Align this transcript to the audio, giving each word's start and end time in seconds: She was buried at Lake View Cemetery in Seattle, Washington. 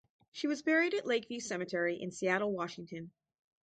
She 0.31 0.47
was 0.47 0.63
buried 0.63 0.95
at 0.95 1.05
Lake 1.05 1.27
View 1.27 1.39
Cemetery 1.39 2.01
in 2.01 2.09
Seattle, 2.11 2.51
Washington. 2.53 3.11